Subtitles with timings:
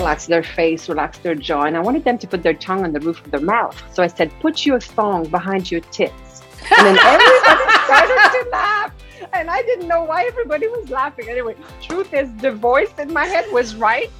[0.00, 2.92] relax their face, relax their jaw, and I wanted them to put their tongue on
[2.92, 3.76] the roof of their mouth.
[3.94, 6.42] So I said, put your thong behind your tits.
[6.76, 8.92] And then everybody started to laugh.
[9.32, 11.28] And I didn't know why everybody was laughing.
[11.28, 14.10] Anyway, truth is, the voice in my head was right.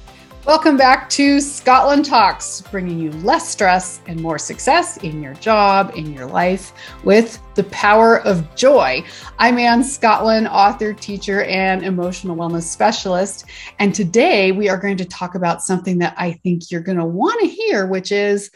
[0.43, 5.93] Welcome back to Scotland Talks, bringing you less stress and more success in your job,
[5.95, 9.03] in your life, with the power of joy.
[9.37, 13.45] I'm Anne Scotland, author, teacher, and emotional wellness specialist.
[13.77, 17.05] And today we are going to talk about something that I think you're going to
[17.05, 18.49] want to hear, which is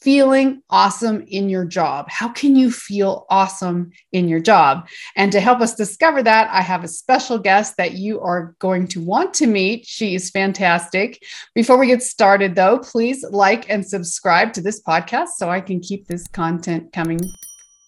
[0.00, 2.06] feeling awesome in your job.
[2.08, 4.88] How can you feel awesome in your job?
[5.16, 8.86] And to help us discover that, I have a special guest that you are going
[8.88, 9.86] to want to meet.
[9.86, 11.22] She is fantastic.
[11.54, 15.80] Before we get started, though, please like and subscribe to this podcast so I can
[15.80, 17.20] keep this content coming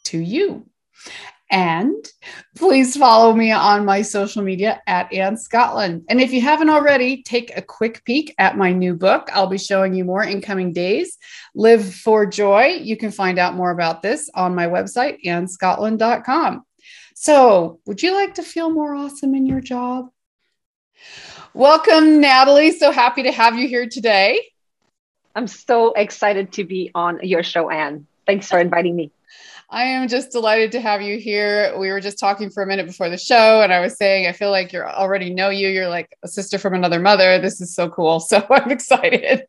[0.05, 0.67] to you.
[1.51, 2.07] And
[2.57, 6.05] please follow me on my social media at Anne Scotland.
[6.09, 9.29] And if you haven't already, take a quick peek at my new book.
[9.33, 11.19] I'll be showing you more in coming days.
[11.55, 12.79] Live for Joy.
[12.81, 16.63] You can find out more about this on my website, annescotland.com.
[17.15, 20.11] So, would you like to feel more awesome in your job?
[21.53, 22.71] Welcome, Natalie.
[22.71, 24.41] So happy to have you here today.
[25.35, 28.07] I'm so excited to be on your show, Anne.
[28.27, 29.11] Thanks for inviting me.
[29.73, 31.79] I am just delighted to have you here.
[31.79, 34.33] We were just talking for a minute before the show, and I was saying, I
[34.33, 35.69] feel like you already know you.
[35.69, 37.39] You're like a sister from another mother.
[37.39, 38.21] This is so cool.
[38.31, 39.47] So I'm excited.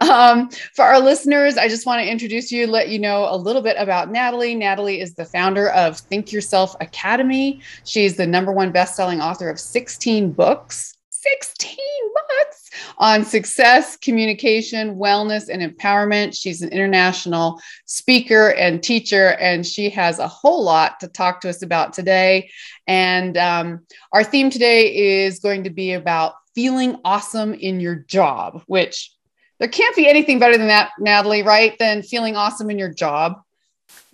[0.00, 3.62] Um, for our listeners, I just want to introduce you, let you know a little
[3.62, 4.54] bit about Natalie.
[4.54, 7.60] Natalie is the founder of Think Yourself Academy.
[7.84, 10.93] She's the number one best-selling author of 16 books.
[11.24, 11.76] 16
[12.14, 16.38] books on success, communication, wellness, and empowerment.
[16.38, 21.48] She's an international speaker and teacher, and she has a whole lot to talk to
[21.48, 22.50] us about today.
[22.86, 28.62] And um, our theme today is going to be about feeling awesome in your job,
[28.66, 29.10] which
[29.58, 31.78] there can't be anything better than that, Natalie, right?
[31.78, 33.43] Than feeling awesome in your job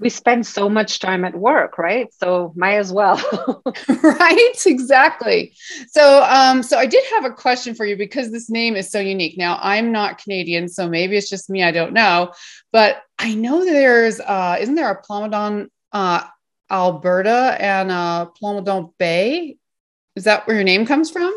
[0.00, 2.12] we spend so much time at work right?
[2.14, 3.20] So might as well.
[4.02, 4.62] Right?
[4.66, 5.52] Exactly.
[5.88, 8.98] So um so i did have a question for you because this name is so
[8.98, 9.36] unique.
[9.36, 12.32] Now i'm not canadian so maybe it's just me i don't know.
[12.72, 16.24] But i know there's uh isn't there a Plamondon uh
[16.70, 18.26] alberta and uh
[18.98, 19.56] bay?
[20.16, 21.32] Is that where your name comes from?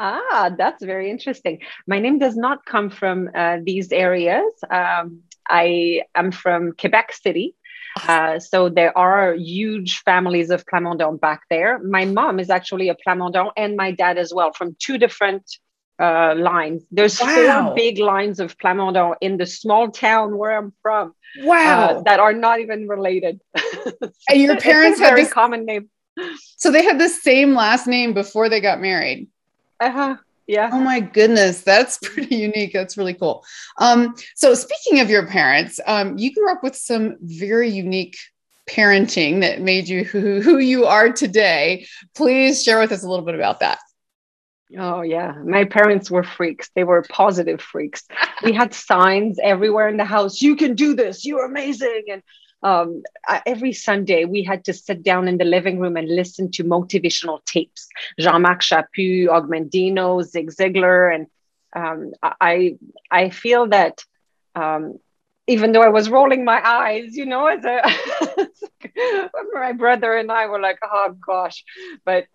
[0.00, 1.60] Ah, that's very interesting.
[1.86, 4.52] My name does not come from uh, these areas.
[4.68, 7.54] Um, I am from Quebec City,
[8.08, 11.78] uh, so there are huge families of Plamondon back there.
[11.80, 15.44] My mom is actually a Plamondon and my dad as well from two different
[15.98, 16.84] uh, lines.
[16.90, 17.66] There's wow.
[17.66, 21.14] four big lines of Plamondon in the small town where I'm from.
[21.40, 21.84] Wow.
[21.84, 23.40] Uh, that are not even related.
[24.28, 25.88] and your parents had this common name.
[26.56, 29.28] So they had the same last name before they got married.
[29.80, 30.16] Uh-huh.
[30.46, 30.70] Yeah.
[30.72, 32.72] Oh my goodness, that's pretty unique.
[32.72, 33.44] That's really cool.
[33.78, 38.16] Um, so speaking of your parents, um, you grew up with some very unique
[38.68, 41.86] parenting that made you who, who you are today.
[42.14, 43.78] Please share with us a little bit about that.
[44.78, 46.70] Oh yeah, my parents were freaks.
[46.74, 48.04] They were positive freaks.
[48.42, 50.40] we had signs everywhere in the house.
[50.40, 51.26] You can do this.
[51.26, 52.04] You're amazing.
[52.10, 52.22] And
[52.62, 53.02] um,
[53.46, 57.44] every Sunday, we had to sit down in the living room and listen to motivational
[57.44, 57.88] tapes.
[58.18, 61.26] Jean-Marc Chaput, Og Mandino, Zig Ziglar, and
[61.74, 62.76] um, I
[63.10, 64.04] I feel that
[64.54, 64.98] um,
[65.46, 67.82] even though I was rolling my eyes, you know, as a
[69.52, 71.64] my brother and I were like, oh gosh,
[72.04, 72.26] but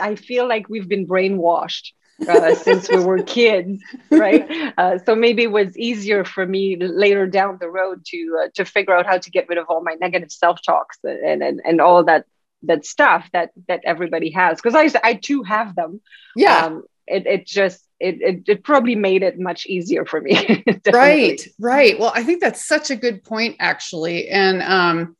[0.00, 1.92] I feel like we've been brainwashed
[2.28, 4.72] uh, since we were kids, right?
[4.76, 8.64] Uh, so maybe it was easier for me later down the road to uh, to
[8.64, 11.80] figure out how to get rid of all my negative self talks and, and and
[11.80, 12.24] all that
[12.64, 16.00] that stuff that that everybody has because I I too have them.
[16.36, 16.66] Yeah.
[16.66, 20.64] Um, it it just it, it, it probably made it much easier for me.
[20.92, 21.98] right, right.
[21.98, 24.28] Well, I think that's such a good point, actually.
[24.28, 25.16] And um,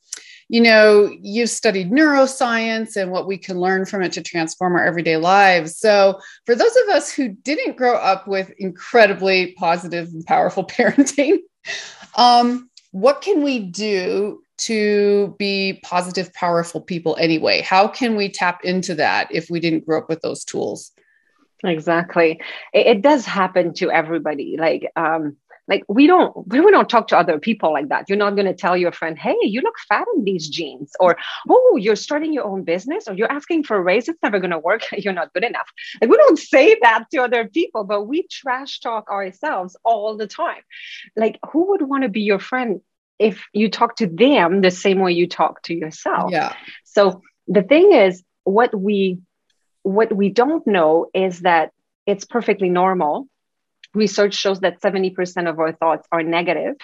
[0.52, 4.84] you know, you've studied neuroscience and what we can learn from it to transform our
[4.84, 5.78] everyday lives.
[5.78, 11.38] So, for those of us who didn't grow up with incredibly positive and powerful parenting,
[12.18, 17.62] um, what can we do to be positive, powerful people anyway?
[17.62, 20.92] How can we tap into that if we didn't grow up with those tools?
[21.64, 22.40] Exactly.
[22.74, 24.56] It, it does happen to everybody.
[24.58, 25.38] Like, um,
[25.68, 28.06] like we don't we don't talk to other people like that.
[28.08, 31.16] You're not going to tell your friend hey you look fat in these jeans or
[31.48, 34.50] oh you're starting your own business or you're asking for a raise it's never going
[34.50, 35.68] to work you're not good enough.
[36.00, 40.26] Like we don't say that to other people but we trash talk ourselves all the
[40.26, 40.62] time.
[41.16, 42.80] Like who would want to be your friend
[43.18, 46.32] if you talk to them the same way you talk to yourself?
[46.32, 46.54] Yeah.
[46.84, 49.18] So the thing is what we
[49.82, 51.72] what we don't know is that
[52.06, 53.28] it's perfectly normal
[53.94, 56.76] research shows that 70% of our thoughts are negative.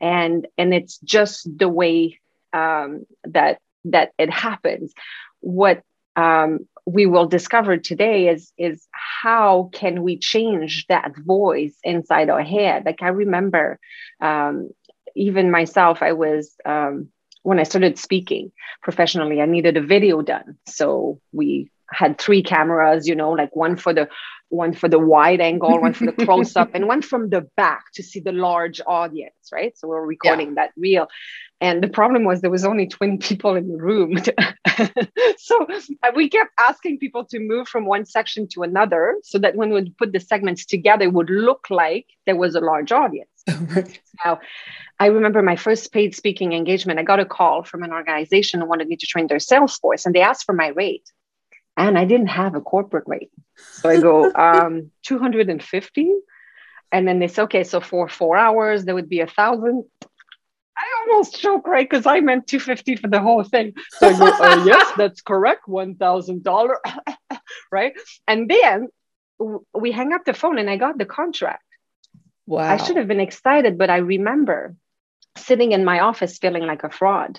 [0.00, 2.20] And and it's just the way
[2.52, 4.92] um, that that it happens.
[5.40, 5.82] What
[6.16, 12.42] um, we will discover today is is how can we change that voice inside our
[12.42, 12.84] head?
[12.86, 13.78] Like i remember
[14.20, 14.70] um,
[15.14, 17.08] even myself i was um,
[17.42, 18.52] when i started speaking
[18.82, 20.58] professionally i needed a video done.
[20.66, 24.08] So we had three cameras you know like one for the
[24.50, 27.84] one for the wide angle one for the close up and one from the back
[27.94, 30.54] to see the large audience right so we're recording yeah.
[30.54, 31.08] that reel
[31.60, 34.16] and the problem was there was only 20 people in the room.
[35.38, 35.66] so
[36.02, 39.70] uh, we kept asking people to move from one section to another so that when
[39.70, 43.30] we put the segments together, it would look like there was a large audience.
[44.24, 44.40] Now,
[44.98, 46.98] I remember my first paid speaking engagement.
[46.98, 50.04] I got a call from an organization who wanted me to train their sales force,
[50.04, 51.08] and they asked for my rate.
[51.78, 53.30] And I didn't have a corporate rate.
[53.56, 56.14] So I go, um, 250.
[56.90, 59.84] And then they say, okay, so for four hours, there would be a thousand.
[60.76, 61.88] I almost choke, right?
[61.88, 63.74] Because I meant 250 for the whole thing.
[63.90, 65.66] So I go, oh, yes, that's correct.
[65.68, 66.74] $1,000,
[67.72, 67.92] right?
[68.26, 68.88] And then
[69.72, 71.62] we hang up the phone and I got the contract.
[72.46, 72.68] Wow.
[72.68, 74.74] I should have been excited, but I remember
[75.36, 77.38] sitting in my office feeling like a fraud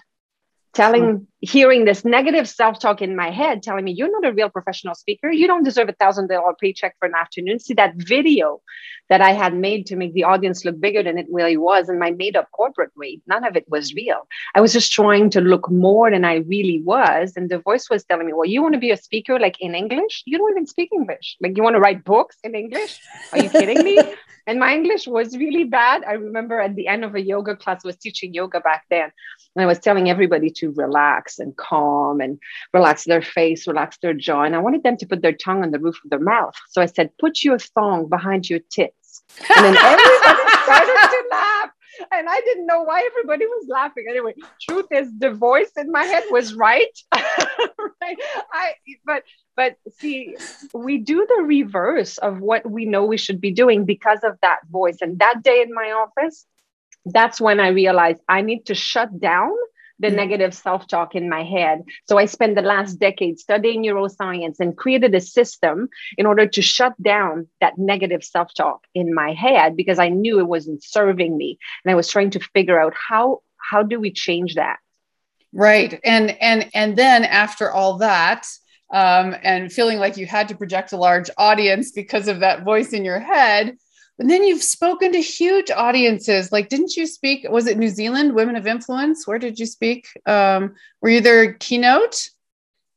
[0.73, 1.27] telling mm.
[1.41, 5.31] hearing this negative self-talk in my head telling me you're not a real professional speaker.
[5.31, 7.59] You don't deserve a thousand dollar paycheck for an afternoon.
[7.59, 8.61] See that video
[9.09, 11.99] that i had made to make the audience look bigger than it really was and
[11.99, 14.27] my made-up corporate rate none of it was real.
[14.55, 18.03] I was just trying to look more than i really was and the voice was
[18.03, 20.23] telling me well you want to be a speaker like in english?
[20.25, 21.37] You don't even speak english.
[21.41, 22.99] Like you want to write books in english?
[23.31, 23.99] Are you kidding me
[24.49, 27.81] and my english was really bad i remember at the end of a yoga class
[27.85, 29.11] I was teaching yoga back then
[29.55, 32.39] and I was telling everybody to relax and calm and
[32.73, 34.43] relax their face, relax their jaw.
[34.43, 36.53] And I wanted them to put their tongue on the roof of their mouth.
[36.69, 39.23] So I said, put your thong behind your tits.
[39.55, 41.68] And then everybody started to laugh.
[42.11, 44.05] And I didn't know why everybody was laughing.
[44.09, 46.97] Anyway, truth is the voice in my head was right.
[47.13, 48.17] right?
[48.53, 48.73] I
[49.05, 49.23] but
[49.55, 50.35] but see,
[50.73, 54.59] we do the reverse of what we know we should be doing because of that
[54.69, 54.97] voice.
[55.01, 56.45] And that day in my office,
[57.05, 59.51] that's when I realized I need to shut down
[59.99, 60.15] the mm-hmm.
[60.15, 61.83] negative self talk in my head.
[62.07, 66.61] So I spent the last decade studying neuroscience and created a system in order to
[66.61, 71.37] shut down that negative self talk in my head because I knew it wasn't serving
[71.37, 71.57] me.
[71.83, 74.77] And I was trying to figure out how how do we change that?
[75.51, 75.99] Right.
[76.03, 78.47] And and and then after all that,
[78.91, 82.93] um, and feeling like you had to project a large audience because of that voice
[82.93, 83.77] in your head,
[84.19, 86.51] and then you've spoken to huge audiences.
[86.51, 87.47] Like, didn't you speak?
[87.49, 89.25] Was it New Zealand Women of Influence?
[89.25, 90.07] Where did you speak?
[90.25, 92.29] Um, were you their keynote?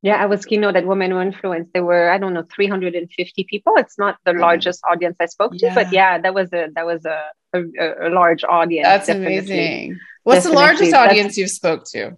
[0.03, 1.71] Yeah, I was keynote at Women of Influence.
[1.73, 3.75] There were, I don't know, 350 people.
[3.77, 5.75] It's not the largest audience I spoke to, yeah.
[5.75, 7.23] but yeah, that was a that was a
[7.55, 8.87] a, a large audience.
[8.87, 9.39] That's definitely.
[9.39, 10.01] amazing.
[10.25, 10.55] What's definitely.
[10.55, 12.17] the largest audience that's, you've spoke to?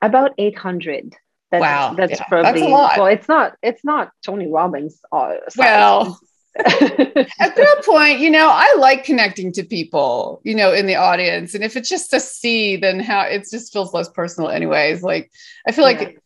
[0.00, 1.14] About 800.
[1.50, 2.98] That's, wow, that's yeah, probably that's a lot.
[2.98, 3.06] well.
[3.06, 3.56] It's not.
[3.62, 5.00] It's not Tony Robbins.
[5.12, 6.20] Uh, well,
[6.56, 11.54] at that point, you know, I like connecting to people, you know, in the audience.
[11.54, 15.02] And if it's just a see, then how it just feels less personal, anyways.
[15.02, 15.30] Like,
[15.66, 15.98] I feel yeah.
[15.98, 16.20] like,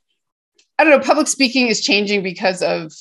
[0.78, 2.92] I don't know, public speaking is changing because of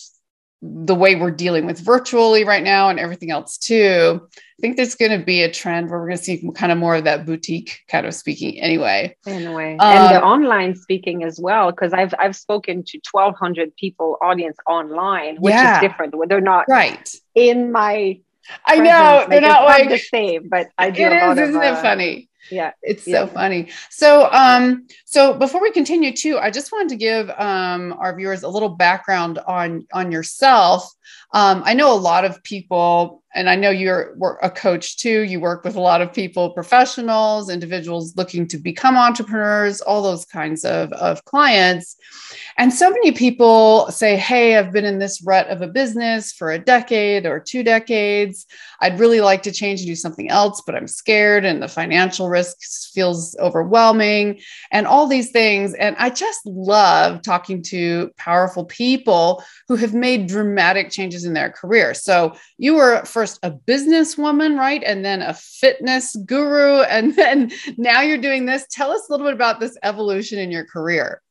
[0.62, 4.22] the way we're dealing with virtually right now and everything else too.
[4.36, 6.80] I think there's going to be a trend where we're going to see kind of
[6.80, 9.16] more of that boutique kind of speaking anyway.
[9.28, 14.18] Anyway, um, and the online speaking as well, because I've I've spoken to 1,200 people
[14.22, 15.76] audience online, which yeah.
[15.76, 16.16] is different.
[16.28, 18.20] They're not right in my.
[18.66, 21.04] I know they're not like the same, but I do.
[21.04, 22.30] It is, isn't it funny?
[22.52, 23.26] Yeah it's yeah.
[23.26, 27.94] so funny so um so before we continue too i just wanted to give um
[28.00, 30.90] our viewers a little background on on yourself
[31.34, 35.22] um i know a lot of people and I know you're a coach too.
[35.22, 40.26] You work with a lot of people, professionals, individuals looking to become entrepreneurs, all those
[40.26, 41.98] kinds of, of clients.
[42.58, 46.50] And so many people say, Hey, I've been in this rut of a business for
[46.50, 48.48] a decade or two decades.
[48.82, 52.30] I'd really like to change and do something else, but I'm scared and the financial
[52.38, 52.58] risk
[52.94, 54.40] feels overwhelming
[54.72, 55.74] and all these things.
[55.74, 61.50] And I just love talking to powerful people who have made dramatic changes in their
[61.50, 61.94] career.
[61.94, 64.84] So you were first a businesswoman, right?
[64.84, 66.84] And then a fitness guru.
[66.98, 68.66] And then now you're doing this.
[68.72, 71.22] Tell us a little bit about this evolution in your career.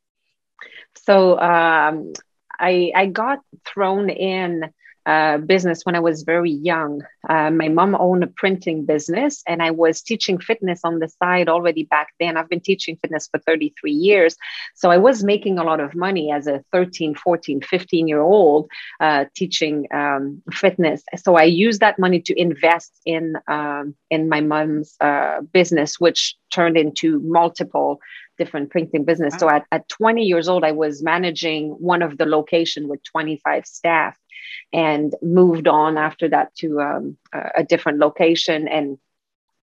[1.07, 2.13] So um,
[2.59, 4.71] I, I got thrown in
[5.07, 7.01] uh, business when I was very young.
[7.29, 11.49] Uh, my mom owned a printing business, and I was teaching fitness on the side
[11.49, 12.37] already back then.
[12.37, 14.37] I've been teaching fitness for 33 years.
[14.75, 18.69] So I was making a lot of money as a 13, 14, 15 year old
[18.99, 21.05] uh, teaching um, fitness.
[21.17, 26.35] So I used that money to invest in, um, in my mom's uh, business, which
[26.53, 28.01] turned into multiple
[28.39, 29.35] different printing business.
[29.35, 29.39] Wow.
[29.39, 33.67] So at, at 20 years old, I was managing one of the location with 25
[33.67, 34.17] staff
[34.77, 38.99] and moved on after that to um, a different location and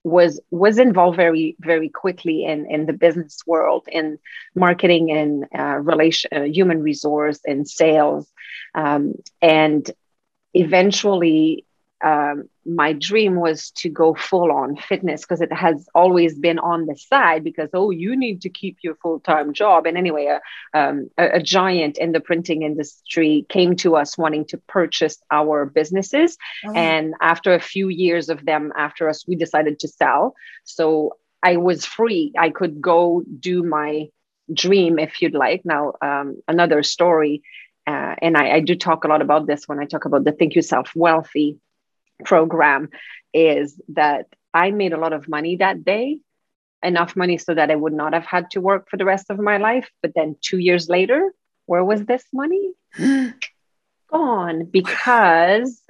[0.03, 4.17] was was involved very very quickly in in the business world in
[4.55, 8.27] marketing and uh, relation uh, human resource and sales.
[8.73, 9.89] Um, and
[10.53, 11.65] eventually
[12.03, 16.87] um, my dream was to go full on fitness because it has always been on
[16.87, 19.85] the side because oh you need to keep your full time job.
[19.85, 24.45] And anyway a, um, a, a, giant in the printing industry came to us wanting
[24.45, 26.37] to purchase our businesses.
[26.65, 26.73] Oh.
[26.73, 30.35] and after a few years of them after us we decided to sell.
[30.65, 32.33] So I was free.
[32.37, 34.09] I could go do my
[34.53, 35.61] dream if you'd like.
[35.63, 37.41] Now um, another story
[37.87, 40.31] uh, and I, I, do talk a lot about this when I talk about the
[40.31, 41.59] Think Yourself Wealthy
[42.23, 42.89] program
[43.33, 46.19] is that I made a lot of money that day,
[46.81, 49.39] enough money so that I would not have had to work for the rest of
[49.39, 49.89] my life.
[50.01, 51.31] But then two years later,
[51.65, 52.71] where was this money?
[54.11, 55.81] Gone because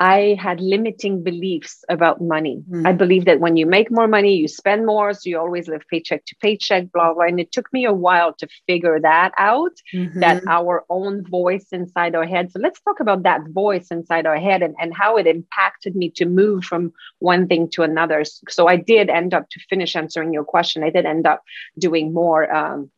[0.00, 2.62] I had limiting beliefs about money.
[2.70, 2.86] Mm-hmm.
[2.86, 5.12] I believe that when you make more money, you spend more.
[5.12, 7.24] So you always live paycheck to paycheck, blah, blah.
[7.24, 10.20] And it took me a while to figure that out, mm-hmm.
[10.20, 12.50] that our own voice inside our head.
[12.50, 16.10] So let's talk about that voice inside our head and, and how it impacted me
[16.16, 18.24] to move from one thing to another.
[18.48, 20.82] So I did end up to finish answering your question.
[20.82, 21.42] I did end up
[21.78, 22.90] doing more um,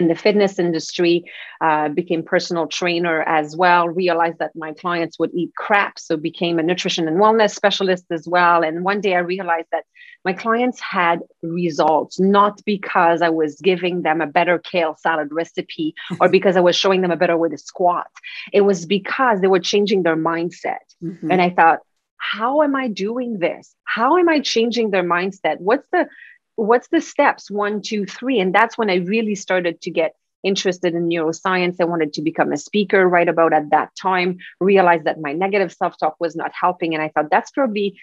[0.00, 1.24] in the fitness industry,
[1.60, 5.98] uh, became personal trainer as well, realized that my clients would eat crap.
[5.98, 8.62] So became a nutrition and wellness specialist as well.
[8.62, 9.84] And one day I realized that
[10.24, 15.94] my clients had results, not because I was giving them a better kale salad recipe
[16.20, 18.08] or because I was showing them a better way to squat.
[18.52, 20.84] It was because they were changing their mindset.
[21.02, 21.30] Mm-hmm.
[21.30, 21.80] And I thought,
[22.16, 23.74] how am I doing this?
[23.84, 25.58] How am I changing their mindset?
[25.58, 26.06] What's the
[26.60, 28.38] what's the steps one two three?
[28.38, 31.76] And that's when i really started to get interested in neuroscience.
[31.80, 35.72] I wanted to become a speaker right about at that time realized that my negative
[35.72, 36.94] self-talk was not helping.
[36.94, 37.98] And i thought that's probably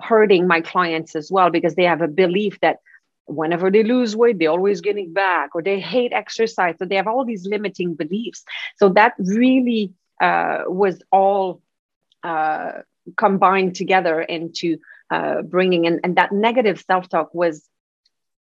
[0.00, 2.78] hurting my clients as well because they have a belief that
[3.26, 6.74] whenever they lose weight they're always getting back or they hate exercise.
[6.78, 8.44] So they have all these limiting beliefs.
[8.76, 11.62] So that really uh, was all
[12.24, 12.72] uh,
[13.16, 14.78] combined together into
[15.10, 17.68] uh, bringing in and that negative self-talk was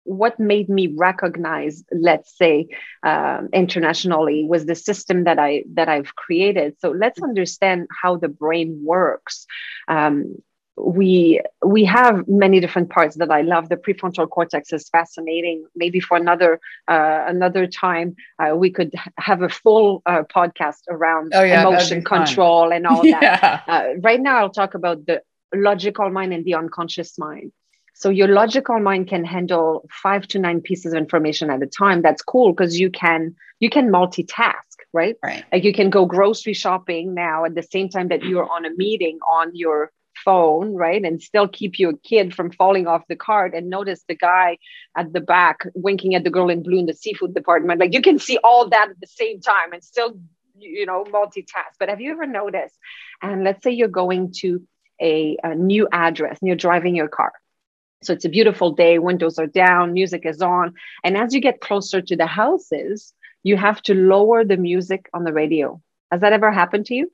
[0.03, 2.67] what made me recognize let's say
[3.03, 8.29] um, internationally was the system that i that i've created so let's understand how the
[8.29, 9.45] brain works
[9.87, 10.35] um,
[10.77, 13.69] we we have many different parts that I love.
[13.69, 15.65] The prefrontal cortex is fascinating.
[15.75, 21.33] Maybe for another uh, another time, uh, we could have a full uh, podcast around
[21.35, 23.19] oh, yeah, emotion control and all yeah.
[23.19, 23.63] that.
[23.67, 25.21] Uh, right now, I'll talk about the
[25.53, 27.51] logical mind and the unconscious mind.
[27.93, 32.01] So your logical mind can handle five to nine pieces of information at a time.
[32.01, 35.15] That's cool because you can you can multitask, right?
[35.23, 35.45] Right.
[35.51, 38.71] Like you can go grocery shopping now at the same time that you're on a
[38.71, 39.91] meeting on your
[40.25, 41.03] phone, right?
[41.03, 44.57] And still keep your kid from falling off the cart and notice the guy
[44.95, 47.79] at the back winking at the girl in blue in the seafood department.
[47.79, 50.19] Like you can see all that at the same time and still,
[50.57, 51.77] you know, multitask.
[51.79, 52.75] But have you ever noticed?
[53.21, 54.61] And let's say you're going to
[55.01, 57.33] a, a new address and you're driving your car
[58.03, 60.73] so it's a beautiful day, windows are down, music is on.
[61.03, 65.23] And as you get closer to the houses, you have to lower the music on
[65.23, 65.81] the radio.
[66.11, 67.11] Has that ever happened to you?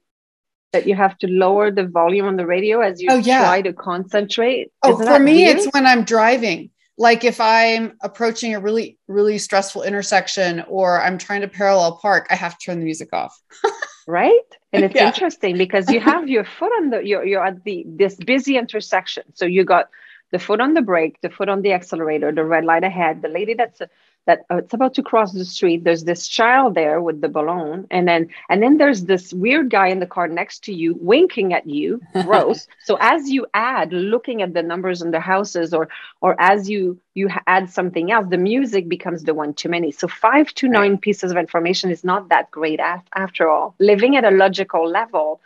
[0.74, 3.41] That you have to lower the volume on the radio as you oh, yeah.
[3.41, 4.72] try to concentrate?
[4.84, 5.58] Oh, Isn't for me, weird?
[5.58, 6.72] it's when I'm driving.
[6.98, 12.27] Like if I'm approaching a really, really stressful intersection or I'm trying to parallel park,
[12.29, 13.39] I have to turn the music off.
[14.08, 14.41] right?
[14.74, 15.08] And it's yeah.
[15.08, 19.24] interesting because you have your foot on the you're, you're at the this busy intersection.
[19.36, 19.89] So you got
[20.31, 23.29] the foot on the brake, the foot on the accelerator, the red light ahead, the
[23.29, 23.81] lady that's
[24.27, 25.84] that uh, it's about to cross the street.
[25.84, 29.88] There's this child there with the balloon, and then and then there's this weird guy
[29.88, 32.01] in the car next to you, winking at you.
[32.24, 32.67] Gross.
[32.84, 35.88] so as you add, looking at the numbers in the houses, or
[36.22, 39.91] or as you you add something else, the music becomes the one too many.
[39.91, 41.01] So five to nine right.
[41.01, 43.75] pieces of information is not that great after all.
[43.79, 45.41] Living at a logical level,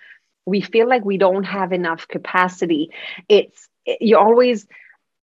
[0.46, 2.90] we feel like we don't have enough capacity.
[3.30, 3.70] It's
[4.00, 4.68] you always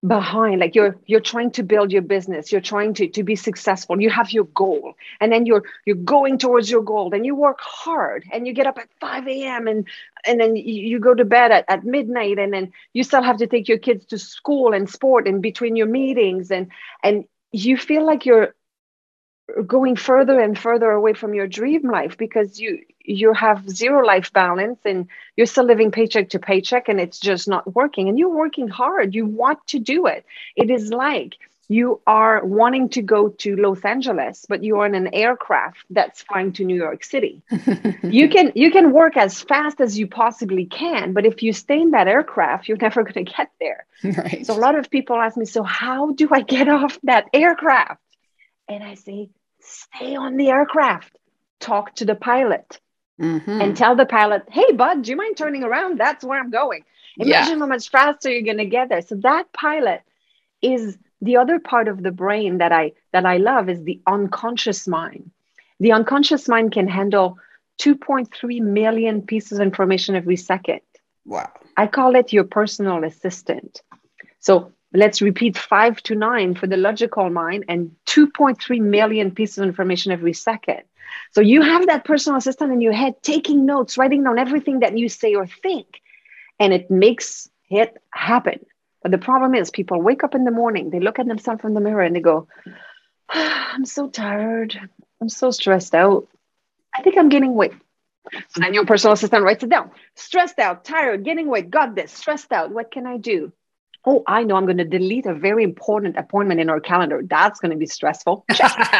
[0.05, 3.99] behind like you're you're trying to build your business you're trying to to be successful
[3.99, 7.59] you have your goal and then you're you're going towards your goal and you work
[7.59, 9.87] hard and you get up at 5 a.m and
[10.23, 13.47] and then you go to bed at, at midnight and then you still have to
[13.47, 16.71] take your kids to school and sport and between your meetings and
[17.01, 18.53] and you feel like you're
[19.65, 24.33] going further and further away from your dream life because you you have zero life
[24.33, 28.09] balance and you're still living paycheck to paycheck and it's just not working.
[28.09, 29.15] And you're working hard.
[29.15, 30.25] You want to do it.
[30.57, 31.35] It is like
[31.69, 36.51] you are wanting to go to Los Angeles but you're in an aircraft that's flying
[36.53, 37.41] to New York City.
[38.03, 41.81] You can you can work as fast as you possibly can but if you stay
[41.81, 43.85] in that aircraft you're never going to get there.
[44.03, 44.45] Right.
[44.45, 48.01] so a lot of people ask me so how do I get off that aircraft
[48.67, 51.17] and I say, stay on the aircraft,
[51.59, 52.79] talk to the pilot,
[53.19, 53.61] mm-hmm.
[53.61, 55.99] and tell the pilot, hey, bud, do you mind turning around?
[55.99, 56.83] That's where I'm going.
[57.17, 57.59] Imagine yeah.
[57.59, 59.01] how much faster you're going to get there.
[59.01, 60.01] So that pilot
[60.61, 64.87] is the other part of the brain that I that I love is the unconscious
[64.87, 65.31] mind.
[65.79, 67.37] The unconscious mind can handle
[67.81, 70.81] 2.3 million pieces of information every second.
[71.25, 71.51] Wow.
[71.75, 73.81] I call it your personal assistant.
[74.39, 79.65] So let's repeat five to nine for the logical mind and 2.3 million pieces of
[79.65, 80.81] information every second.
[81.31, 84.97] So you have that personal assistant in your head taking notes, writing down everything that
[84.97, 86.01] you say or think,
[86.59, 88.65] and it makes it happen.
[89.01, 91.73] But the problem is, people wake up in the morning, they look at themselves in
[91.73, 92.47] the mirror and they go,
[93.29, 94.77] ah, I'm so tired.
[95.21, 96.27] I'm so stressed out.
[96.93, 97.73] I think I'm gaining weight.
[98.49, 99.91] So then your personal assistant writes it down.
[100.15, 102.71] Stressed out, tired, gaining weight, got this, stressed out.
[102.71, 103.53] What can I do?
[104.07, 107.21] Oh, I know I'm going to delete a very important appointment in our calendar.
[107.23, 108.45] That's going to be stressful.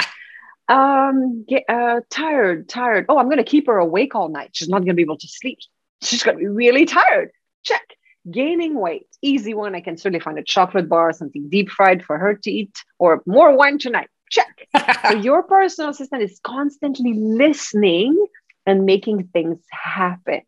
[0.67, 3.05] um, get, uh, tired, tired.
[3.07, 4.49] Oh, I'm going to keep her awake all night.
[4.51, 5.59] She's not going to be able to sleep.
[6.01, 7.31] She's going to be really tired.
[7.63, 7.83] Check.
[8.29, 9.73] Gaining weight, easy one.
[9.73, 13.23] I can certainly find a chocolate bar, something deep fried for her to eat, or
[13.25, 14.09] more wine tonight.
[14.29, 14.67] Check.
[15.09, 18.27] so your personal assistant is constantly listening
[18.65, 20.41] and making things happen.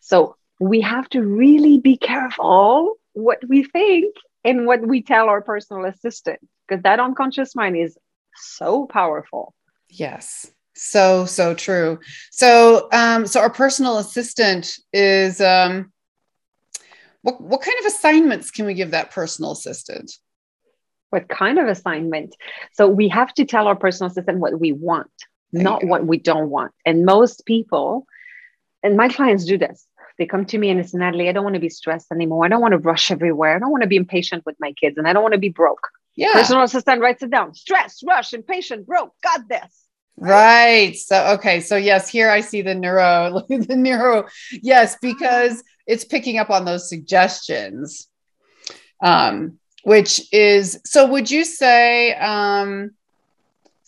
[0.00, 4.14] So we have to really be careful what we think
[4.44, 7.96] and what we tell our personal assistant because that unconscious mind is
[8.34, 9.54] so powerful.
[9.88, 10.50] Yes.
[10.74, 11.98] So so true.
[12.30, 15.92] So um so our personal assistant is um
[17.20, 20.10] what, what kind of assignments can we give that personal assistant?
[21.10, 22.34] What kind of assignment?
[22.72, 25.10] So we have to tell our personal assistant what we want
[25.52, 26.72] there not what we don't want.
[26.86, 28.06] And most people
[28.82, 29.86] and my clients do this
[30.18, 32.44] they come to me and it's Natalie, I don't want to be stressed anymore.
[32.44, 33.56] I don't want to rush everywhere.
[33.56, 35.48] I don't want to be impatient with my kids and I don't want to be
[35.48, 35.88] broke.
[36.14, 36.32] Yeah.
[36.32, 37.54] Personal assistant writes it down.
[37.54, 39.14] Stress, rush, impatient, broke.
[39.22, 39.86] Got this.
[40.16, 40.94] Right.
[40.94, 41.60] So okay.
[41.60, 44.28] So yes, here I see the neuro, the neuro.
[44.50, 48.08] Yes, because it's picking up on those suggestions.
[49.02, 52.92] Um, which is so would you say um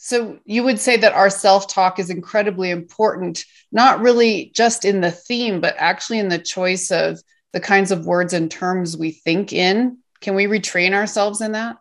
[0.04, 5.10] so you would say that our self-talk is incredibly important, not really just in the
[5.10, 7.18] theme, but actually in the choice of
[7.54, 9.96] the kinds of words and terms we think in.
[10.20, 11.78] Can we retrain ourselves in that?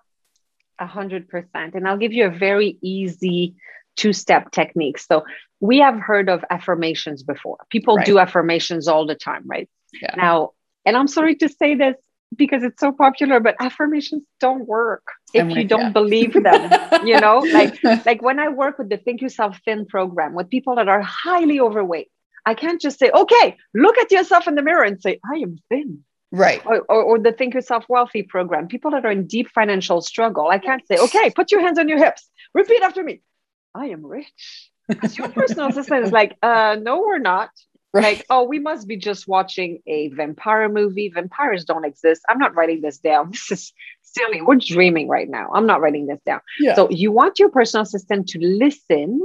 [0.80, 1.76] A hundred percent.
[1.76, 3.56] And I'll give you a very easy
[3.98, 5.00] two-step technique.
[5.00, 5.26] So
[5.60, 7.58] we have heard of affirmations before.
[7.70, 8.06] People right.
[8.06, 9.70] do affirmations all the time, right?
[10.02, 10.16] Yeah.
[10.16, 10.52] Now,
[10.86, 11.96] and I'm sorry to say this,
[12.38, 16.72] because it's so popular but affirmations don't work if you don't believe them
[17.06, 17.40] you know?
[17.54, 21.02] Like like when i work with the think yourself thin program with people that are
[21.02, 22.10] highly overweight
[22.46, 25.58] i can't just say okay look at yourself in the mirror and say i am
[25.70, 26.62] thin right.
[26.66, 30.48] Or, or, or the think yourself wealthy program people that are in deep financial struggle
[30.48, 32.30] i can't say okay put your hands on your hips.
[32.54, 33.22] Repeat after me.
[33.74, 34.70] I am rich.
[34.88, 37.50] Because your personal assistant is like uh no we're not
[37.94, 38.04] Right.
[38.04, 41.10] Like, oh, we must be just watching a vampire movie.
[41.10, 42.24] Vampires don't exist.
[42.28, 43.32] I'm not writing this down.
[43.50, 44.42] This is silly.
[44.42, 45.50] We're dreaming right now.
[45.54, 46.42] I'm not writing this down.
[46.60, 46.76] Yeah.
[46.76, 49.22] So you want your personal assistant to listen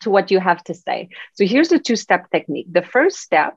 [0.00, 1.08] to what you have to say.
[1.34, 2.66] So here's the two-step technique.
[2.70, 3.56] The first step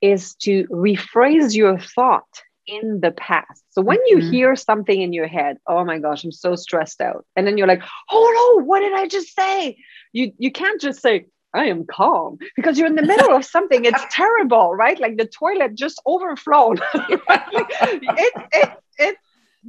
[0.00, 2.28] is to rephrase your thought
[2.66, 3.62] in the past.
[3.70, 4.20] So when mm-hmm.
[4.20, 7.24] you hear something in your head, oh my gosh, I'm so stressed out.
[7.36, 9.76] And then you're like, oh no, what did I just say?
[10.12, 13.84] You you can't just say, I am calm because you're in the middle of something.
[13.84, 14.98] It's terrible, right?
[14.98, 16.80] Like the toilet just overflowed.
[16.94, 19.22] it's it, it's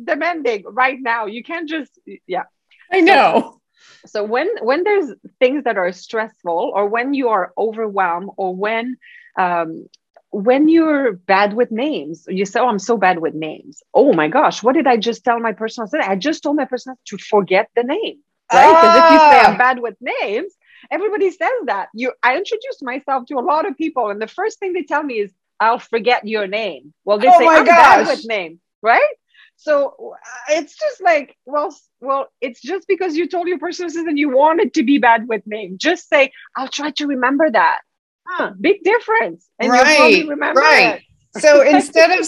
[0.04, 1.26] demanding right now.
[1.26, 1.92] You can't just
[2.28, 2.44] yeah.
[2.92, 3.60] I know.
[4.06, 8.56] So, so when when there's things that are stressful, or when you are overwhelmed, or
[8.56, 8.98] when
[9.38, 9.88] um,
[10.32, 14.28] when you're bad with names, you say, "Oh, I'm so bad with names." Oh my
[14.28, 16.10] gosh, what did I just tell my personal assistant?
[16.10, 18.20] I just told my personal to forget the name,
[18.52, 18.70] right?
[18.70, 19.06] Because ah.
[19.06, 19.58] if you say I'm ah.
[19.58, 20.54] bad with names,
[20.92, 21.90] everybody says that.
[21.94, 25.04] You, I introduced myself to a lot of people, and the first thing they tell
[25.04, 27.78] me is, "I'll forget your name." Well, they oh say I'm gosh.
[27.78, 29.14] bad with name, right?
[29.58, 30.18] So uh,
[30.50, 34.76] it's just like, well, well, it's just because you told your personal assistant you wanted
[34.76, 35.80] to be bad with names.
[35.80, 37.80] Just say, I'll try to remember that.
[38.28, 39.48] Huh, big difference.
[39.58, 40.96] And right, remember right.
[40.98, 41.04] It
[41.40, 42.26] so instead of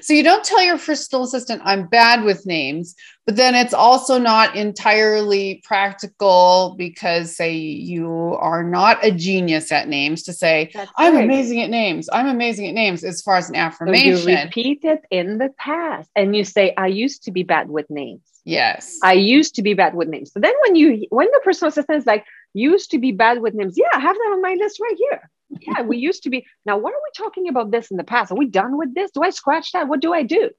[0.00, 2.94] so you don't tell your personal assistant i'm bad with names
[3.26, 9.88] but then it's also not entirely practical because say you are not a genius at
[9.88, 13.56] names to say i'm amazing at names i'm amazing at names as far as an
[13.56, 17.42] affirmation so you repeat it in the past and you say i used to be
[17.42, 18.20] bad with names.
[18.44, 18.98] Yes.
[19.04, 20.32] I used to be bad with names.
[20.32, 23.54] So then when you when the personal assistant is like used to be bad with
[23.54, 26.46] names yeah i have that on my list right here yeah, we used to be.
[26.64, 28.32] Now, what are we talking about this in the past?
[28.32, 29.10] Are we done with this?
[29.12, 29.88] Do I scratch that?
[29.88, 30.50] What do I do?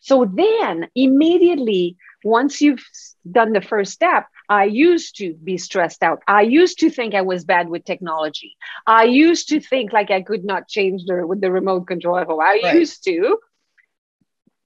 [0.00, 2.84] So then immediately, once you've
[3.30, 6.22] done the first step, I used to be stressed out.
[6.26, 8.56] I used to think I was bad with technology.
[8.86, 12.16] I used to think like I could not change the with the remote control.
[12.16, 12.74] I right.
[12.74, 13.38] used to.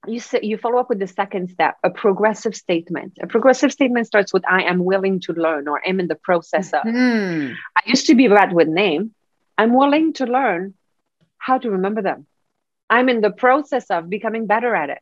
[0.05, 3.13] You say, you follow up with the second step, a progressive statement.
[3.21, 6.73] A progressive statement starts with "I am willing to learn" or "I'm in the process
[6.73, 7.53] of." Mm-hmm.
[7.77, 9.13] I used to be bad with name.
[9.57, 10.73] I'm willing to learn
[11.37, 12.25] how to remember them.
[12.89, 14.99] I'm in the process of becoming better at it.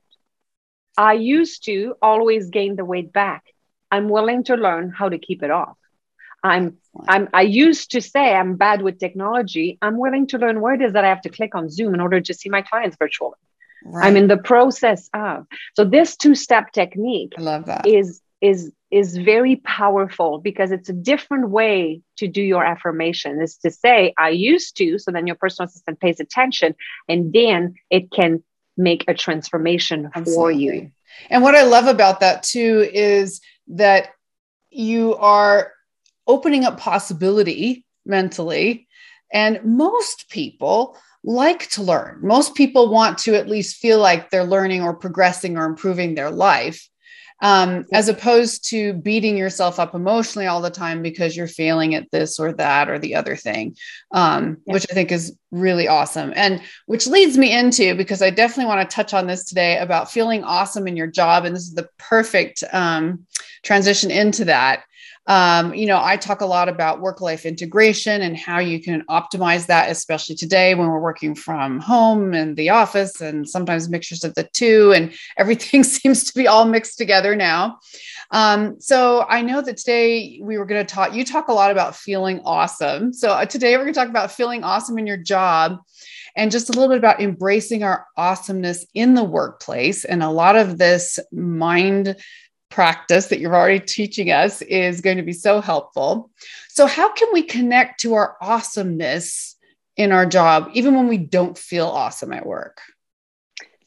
[0.98, 3.44] I used to always gain the weight back.
[3.92, 5.78] I'm willing to learn how to keep it off.
[6.44, 9.78] I'm, I'm, I used to say I'm bad with technology.
[9.82, 12.02] I'm willing to learn where it is that I have to click on Zoom in
[12.02, 13.36] order to see my clients virtually.
[13.84, 14.08] Right.
[14.08, 15.46] I'm in the process of.
[15.76, 17.86] So this two-step technique I love that.
[17.86, 23.42] is is is very powerful because it's a different way to do your affirmation.
[23.42, 26.76] Is to say i used to so then your personal assistant pays attention
[27.08, 28.44] and then it can
[28.78, 30.34] make a transformation Absolutely.
[30.34, 30.92] for you.
[31.30, 34.10] And what i love about that too is that
[34.70, 35.72] you are
[36.28, 38.88] opening up possibility mentally
[39.32, 42.20] and most people like to learn.
[42.22, 46.32] Most people want to at least feel like they're learning or progressing or improving their
[46.32, 46.90] life
[47.42, 52.10] um, as opposed to beating yourself up emotionally all the time because you're failing at
[52.12, 53.76] this or that or the other thing,
[54.12, 54.74] um, yeah.
[54.74, 56.32] which I think is really awesome.
[56.36, 60.12] And which leads me into because I definitely want to touch on this today about
[60.12, 61.46] feeling awesome in your job.
[61.46, 63.26] And this is the perfect um,
[63.64, 64.84] transition into that.
[65.32, 69.06] Um, you know, I talk a lot about work life integration and how you can
[69.10, 74.26] optimize that, especially today when we're working from home and the office, and sometimes mixtures
[74.26, 77.80] of the two, and everything seems to be all mixed together now.
[78.32, 81.72] Um, so I know that today we were going to talk, you talk a lot
[81.72, 83.14] about feeling awesome.
[83.14, 85.80] So uh, today we're going to talk about feeling awesome in your job
[86.36, 90.06] and just a little bit about embracing our awesomeness in the workplace.
[90.06, 92.18] And a lot of this mind
[92.72, 96.32] practice that you're already teaching us is going to be so helpful.
[96.70, 99.56] So, how can we connect to our awesomeness
[99.98, 102.80] in our job, even when we don't feel awesome at work?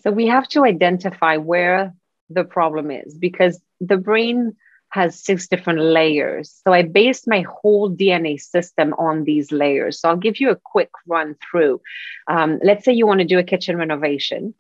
[0.03, 1.95] So, we have to identify where
[2.31, 4.57] the problem is because the brain
[4.91, 6.61] has six different layers.
[6.65, 9.99] So, I based my whole DNA system on these layers.
[9.99, 11.81] So, I'll give you a quick run through.
[12.29, 14.55] Um, let's say you want to do a kitchen renovation.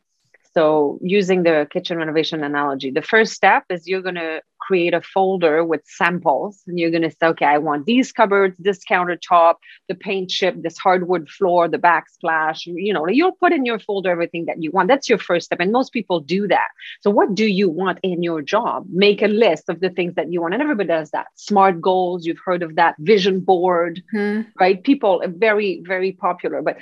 [0.56, 5.02] So, using the kitchen renovation analogy, the first step is you're going to create a
[5.02, 9.56] folder with samples and you're going to say, okay, I want these cupboards, this countertop,
[9.88, 12.62] the paint chip, this hardwood floor, the backsplash.
[12.64, 14.88] You know, you'll put in your folder everything that you want.
[14.88, 15.60] That's your first step.
[15.60, 16.68] And most people do that.
[17.00, 18.86] So, what do you want in your job?
[18.90, 20.54] Make a list of the things that you want.
[20.54, 21.26] And everybody does that.
[21.34, 24.48] Smart goals, you've heard of that, vision board, mm-hmm.
[24.58, 24.82] right?
[24.82, 26.62] People, very, very popular.
[26.62, 26.78] But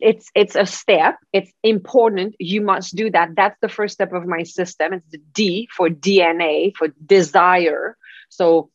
[0.00, 1.16] it's it's a step.
[1.32, 2.34] It's important.
[2.38, 3.30] You must do that.
[3.36, 4.92] That's the first step of my system.
[4.92, 7.96] It's the d for dna for desire.
[8.28, 8.70] So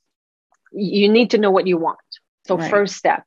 [0.71, 1.99] you need to know what you want.
[2.47, 2.69] So right.
[2.69, 3.23] first step.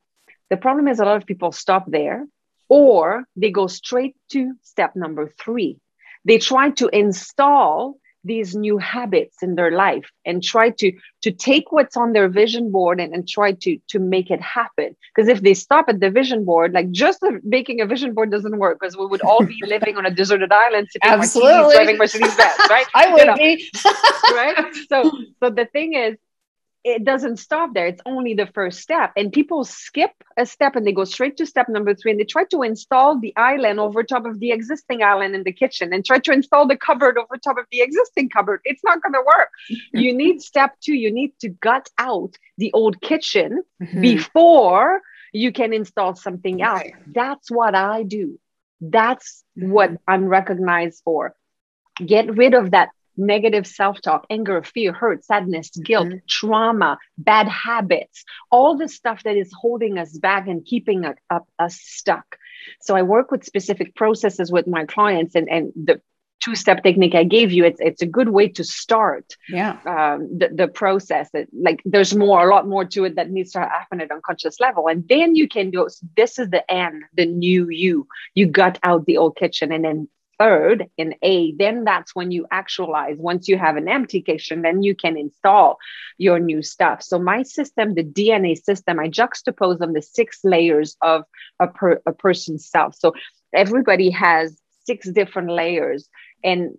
[0.49, 2.25] The problem is a lot of people stop there
[2.69, 5.79] or they go straight to step number three.
[6.25, 11.71] They try to install these new habits in their life and try to to take
[11.71, 15.41] what's on their vision board and, and try to to make it happen because if
[15.41, 18.97] they stop at the vision board like just making a vision board doesn't work because
[18.97, 21.73] we would all be living on a deserted island sipping Absolutely.
[21.73, 23.35] driving Mercedes Benz right I would you know?
[23.35, 23.71] be
[24.33, 26.17] right so so the thing is
[26.87, 27.87] it doesn't stop there.
[27.87, 29.11] It's only the first step.
[29.17, 32.23] And people skip a step and they go straight to step number three and they
[32.23, 36.05] try to install the island over top of the existing island in the kitchen and
[36.05, 38.61] try to install the cupboard over top of the existing cupboard.
[38.63, 39.49] It's not going to work.
[39.93, 40.93] you need step two.
[40.93, 43.99] You need to gut out the old kitchen mm-hmm.
[43.99, 45.01] before
[45.33, 46.83] you can install something else.
[46.83, 46.93] Right.
[47.13, 48.39] That's what I do.
[48.79, 51.35] That's what I'm recognized for.
[51.97, 56.17] Get rid of that negative self talk, anger, fear, hurt, sadness, guilt, mm-hmm.
[56.27, 61.17] trauma, bad habits, all the stuff that is holding us back and keeping us,
[61.59, 62.37] us stuck.
[62.81, 66.01] So I work with specific processes with my clients, and, and the
[66.43, 69.35] two step technique I gave you, it's it's a good way to start.
[69.49, 69.77] Yeah.
[69.85, 71.29] Um, the, the process.
[71.33, 74.59] It, like there's more, a lot more to it that needs to happen at unconscious
[74.59, 75.87] level, and then you can go.
[76.15, 78.07] This is the end, the new you.
[78.33, 80.07] You got out the old kitchen, and then
[80.39, 83.17] third in A, then that's when you actualize.
[83.17, 85.77] Once you have an empty kitchen, then you can install
[86.17, 87.03] your new stuff.
[87.03, 91.23] So my system, the DNA system, I juxtapose on the six layers of
[91.59, 92.95] a, per, a person's self.
[92.95, 93.13] So
[93.53, 96.07] everybody has six different layers
[96.43, 96.77] and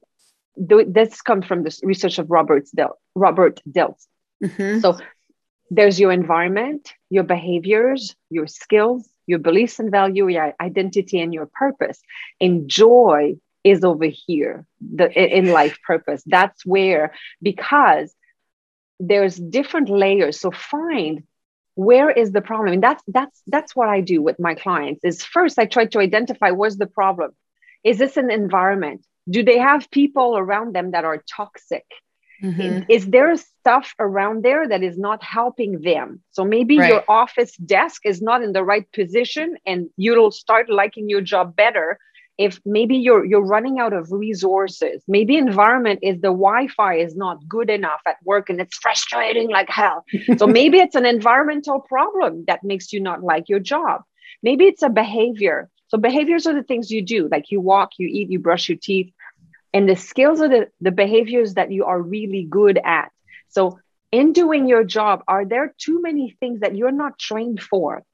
[0.68, 4.06] th- this comes from the research of Robert's Del- Robert Dilts.
[4.42, 4.80] Mm-hmm.
[4.80, 4.98] So
[5.70, 11.46] there's your environment, your behaviors, your skills, your beliefs and value, your identity, and your
[11.46, 12.00] purpose.
[12.40, 13.36] And joy
[13.70, 16.22] is over here, the in life purpose.
[16.26, 18.14] That's where because
[19.00, 20.40] there's different layers.
[20.40, 21.22] So find
[21.78, 25.22] where is the problem and that's that's that's what i do with my clients is
[25.22, 27.30] first i try to identify where's the problem
[27.84, 31.86] is this an environment do they have people around them that are toxic
[32.42, 32.82] mm-hmm.
[32.88, 36.88] is there stuff around there that is not helping them so maybe right.
[36.88, 41.54] your office desk is not in the right position and you'll start liking your job
[41.54, 41.96] better
[42.38, 47.46] if maybe you're you're running out of resources maybe environment is the wi-fi is not
[47.48, 50.04] good enough at work and it's frustrating like hell.
[50.38, 54.02] So maybe it's an environmental problem that makes you not like your job.
[54.42, 55.68] Maybe it's a behavior.
[55.88, 58.78] So behaviors are the things you do like you walk you eat you brush your
[58.80, 59.12] teeth.
[59.74, 63.10] And the skills are the, the behaviors that you are really good at.
[63.48, 63.80] So
[64.12, 68.04] in doing your job are there too many things that you're not trained for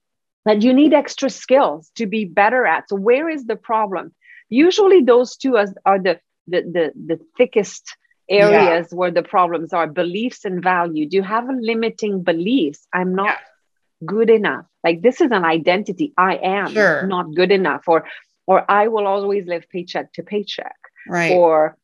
[0.44, 2.88] that you need extra skills to be better at.
[2.88, 4.14] So where is the problem?
[4.48, 7.96] Usually those two are, are the, the the the thickest
[8.28, 8.96] areas yeah.
[8.96, 11.08] where the problems are beliefs and value.
[11.08, 12.86] Do you have a limiting beliefs?
[12.92, 14.06] I'm not yeah.
[14.06, 14.66] good enough.
[14.82, 16.12] Like this is an identity.
[16.16, 17.06] I am sure.
[17.06, 17.84] not good enough.
[17.86, 18.04] Or
[18.46, 20.76] or i will always live paycheck to paycheck.
[21.08, 21.32] Right.
[21.32, 21.76] Or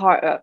[0.00, 0.38] uh,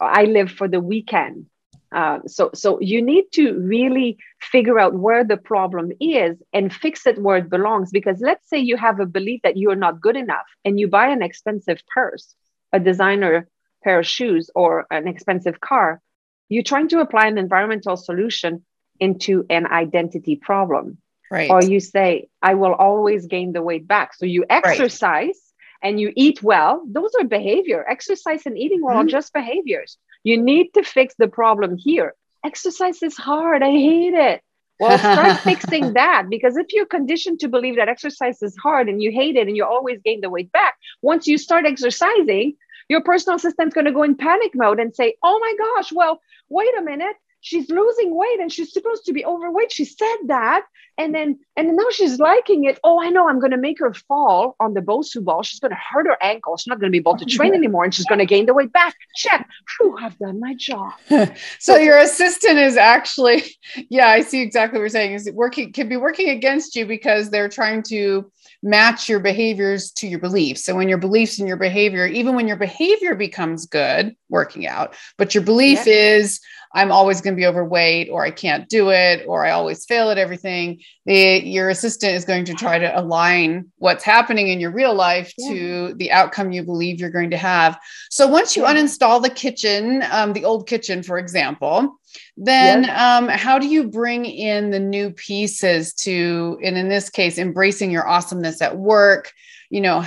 [0.00, 1.46] i live for the weekend
[1.92, 7.06] uh, so, so you need to really figure out where the problem is and fix
[7.06, 7.90] it where it belongs.
[7.90, 11.08] Because let's say you have a belief that you're not good enough, and you buy
[11.08, 12.34] an expensive purse,
[12.72, 13.48] a designer
[13.82, 16.00] pair of shoes, or an expensive car.
[16.48, 18.64] You're trying to apply an environmental solution
[18.98, 20.98] into an identity problem.
[21.30, 21.50] Right.
[21.50, 24.14] Or you say, I will always gain the weight back.
[24.14, 25.26] So you exercise.
[25.26, 25.34] Right
[25.82, 27.84] and you eat well, those are behavior.
[27.88, 29.06] Exercise and eating well mm-hmm.
[29.06, 29.96] are just behaviors.
[30.22, 32.14] You need to fix the problem here.
[32.44, 33.62] Exercise is hard.
[33.62, 34.42] I hate it.
[34.78, 39.02] Well, start fixing that because if you're conditioned to believe that exercise is hard and
[39.02, 42.56] you hate it and you always gain the weight back, once you start exercising,
[42.88, 46.20] your personal assistant's going to go in panic mode and say, Oh my gosh, well,
[46.48, 49.72] wait a minute she's losing weight and she's supposed to be overweight.
[49.72, 50.64] She said that.
[50.98, 52.78] And then and now she's liking it.
[52.84, 53.26] Oh, I know.
[53.26, 55.42] I'm going to make her fall on the Bosu ball.
[55.42, 56.58] She's going to hurt her ankle.
[56.58, 58.52] She's not going to be able to train anymore, and she's going to gain the
[58.52, 58.94] weight back.
[59.16, 59.48] Check.
[59.78, 60.92] Whew, I've done my job.
[61.58, 63.44] so your assistant is actually,
[63.88, 65.14] yeah, I see exactly what you're saying.
[65.14, 68.30] Is working can be working against you because they're trying to
[68.62, 70.64] match your behaviors to your beliefs.
[70.64, 74.94] So when your beliefs and your behavior, even when your behavior becomes good, working out,
[75.16, 76.16] but your belief yeah.
[76.16, 76.40] is
[76.72, 80.10] I'm always going to be overweight or I can't do it or I always fail
[80.10, 84.70] at everything, the, your assistant is going to try to align what's happening in your
[84.70, 85.48] real life yeah.
[85.48, 87.78] to the outcome you believe you're going to have.
[88.10, 88.74] So once you yeah.
[88.74, 91.98] uninstall the kitchen, um, the old kitchen, for example,
[92.42, 93.00] then yes.
[93.00, 97.90] um, how do you bring in the new pieces to and in this case embracing
[97.90, 99.30] your awesomeness at work
[99.68, 100.02] you know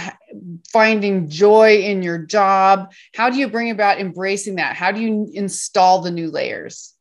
[0.71, 2.91] finding joy in your job?
[3.15, 4.75] How do you bring about embracing that?
[4.75, 6.93] How do you install the new layers?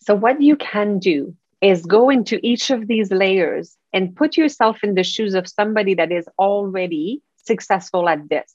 [0.00, 4.84] So what you can do is go into each of these layers and put yourself
[4.84, 8.54] in the shoes of somebody that is already successful at this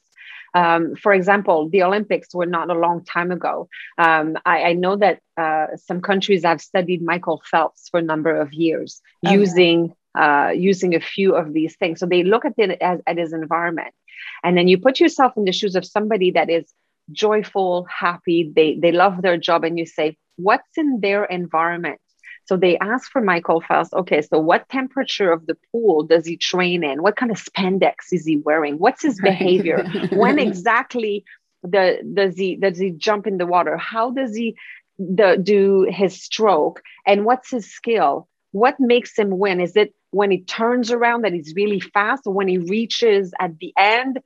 [0.54, 3.68] um, for example, the Olympics were not a long time ago.
[3.98, 8.36] Um, I, I, know that uh, some countries have studied Michael Phelps for a number
[8.39, 9.34] of years okay.
[9.34, 12.00] using uh, using a few of these things.
[12.00, 13.96] So they look at it as at his environment,
[14.44, 16.72] and then you put yourself in the shoes of somebody that is
[17.12, 18.52] joyful, happy.
[18.56, 22.00] They they love their job, and you say, what's in their environment?
[22.46, 26.36] So they asked for Michael Phelps, okay, so what temperature of the pool does he
[26.36, 27.02] train in?
[27.02, 28.78] What kind of spandex is he wearing?
[28.80, 29.86] What's his behavior?
[30.12, 31.24] when exactly
[31.64, 33.78] the, does he does he jump in the water?
[33.78, 34.58] How does he
[35.00, 36.82] the, do his stroke?
[37.08, 38.28] And what's his skill?
[38.52, 39.62] What makes him win?
[39.62, 43.58] Is it when he turns around that he's really fast or when he reaches at
[43.58, 44.20] the end?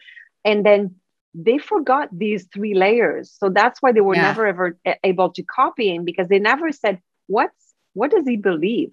[0.44, 0.96] And then
[1.36, 3.32] they forgot these three layers.
[3.38, 4.24] So that's why they were yeah.
[4.24, 7.67] never ever able to copy him because they never said, what's
[7.98, 8.92] what does he believe?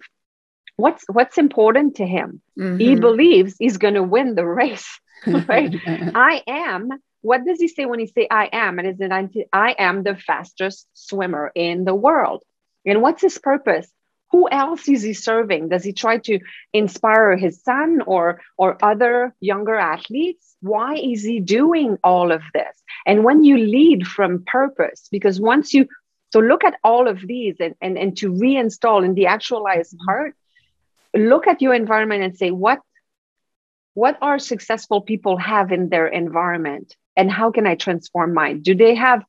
[0.77, 2.41] What's what's important to him?
[2.59, 2.77] Mm-hmm.
[2.77, 5.73] He believes he's going to win the race, right?
[5.87, 6.89] I am
[7.25, 8.77] what does he say when he say I am?
[8.77, 12.43] And is it I am the fastest swimmer in the world?
[12.85, 13.87] And what's his purpose?
[14.31, 15.69] Who else is he serving?
[15.69, 16.39] Does he try to
[16.71, 20.55] inspire his son or or other younger athletes?
[20.61, 22.75] Why is he doing all of this?
[23.07, 25.87] And when you lead from purpose, because once you
[26.35, 30.05] so look at all of these and, and, and to reinstall in the actualized mm-hmm.
[30.05, 30.35] part,
[31.15, 32.79] look at your environment and say, what
[33.93, 38.75] what are successful people have in their environment and how can i transform mine do
[38.75, 39.23] they have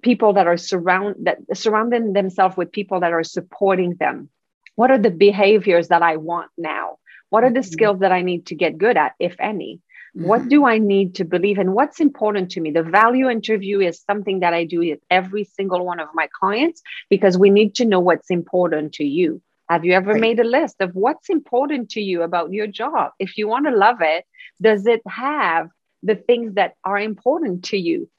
[0.00, 4.30] people that are surround that surrounding themselves with people that are supporting them
[4.74, 6.96] what are the behaviors that i want now
[7.28, 7.72] what are the mm-hmm.
[7.76, 9.82] skills that i need to get good at if any
[10.16, 10.26] mm-hmm.
[10.26, 14.02] what do i need to believe and what's important to me the value interview is
[14.10, 17.84] something that i do with every single one of my clients because we need to
[17.84, 19.40] know what's important to you
[19.72, 20.20] have you ever right.
[20.20, 23.12] made a list of what's important to you about your job?
[23.18, 24.26] If you want to love it,
[24.60, 25.70] does it have
[26.02, 28.10] the things that are important to you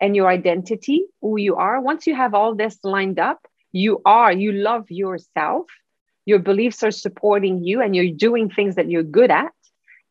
[0.00, 1.80] and your identity, who you are?
[1.80, 5.66] Once you have all this lined up, you are, you love yourself,
[6.24, 9.52] your beliefs are supporting you, and you're doing things that you're good at,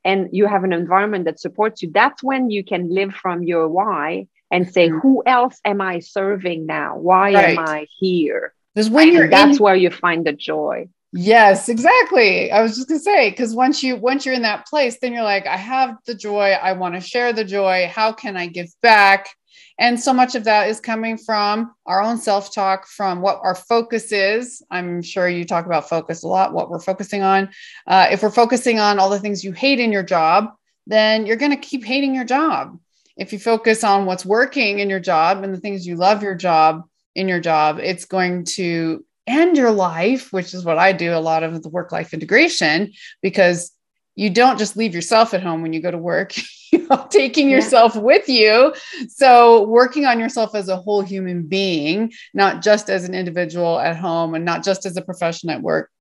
[0.05, 1.91] and you have an environment that supports you.
[1.91, 4.99] That's when you can live from your why and say, mm-hmm.
[4.99, 6.97] Who else am I serving now?
[6.97, 7.57] Why right.
[7.57, 8.53] am I here?
[8.73, 10.87] Because when you're that's in, where you find the joy.
[11.11, 12.51] Yes, exactly.
[12.51, 15.23] I was just gonna say, because once you once you're in that place, then you're
[15.23, 17.89] like, I have the joy, I want to share the joy.
[17.91, 19.29] How can I give back?
[19.77, 23.55] And so much of that is coming from our own self talk, from what our
[23.55, 24.63] focus is.
[24.71, 27.49] I'm sure you talk about focus a lot, what we're focusing on.
[27.85, 30.53] Uh, if we're focusing on all the things you hate in your job,
[30.87, 32.79] then you're going to keep hating your job.
[33.17, 36.35] If you focus on what's working in your job and the things you love your
[36.35, 36.83] job,
[37.15, 41.19] in your job, it's going to end your life, which is what I do a
[41.19, 43.71] lot of the work life integration, because
[44.15, 46.33] you don't just leave yourself at home when you go to work,
[46.71, 47.57] you know, taking yeah.
[47.57, 48.73] yourself with you.
[49.09, 53.97] So, working on yourself as a whole human being, not just as an individual at
[53.97, 55.91] home and not just as a profession at work,